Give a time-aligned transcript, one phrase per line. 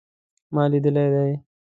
[0.53, 1.31] ما لیدلی دی